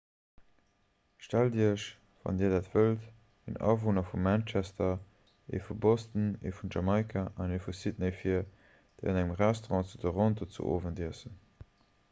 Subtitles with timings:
[1.25, 1.83] stellt iech
[2.21, 3.03] wann dir dat wëllt
[3.51, 4.95] en awunner vu manchester
[5.57, 9.93] ee vu boston ee vun jamaika an ee vu sydney vir déi an engem restaurant
[9.93, 11.37] zu toronto zu owend iessen